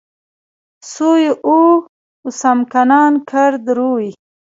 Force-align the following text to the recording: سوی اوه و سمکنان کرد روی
سوی 0.93 1.25
اوه 1.47 1.73
و 2.23 2.27
سمکنان 2.41 3.13
کرد 3.29 3.63
روی 3.77 4.07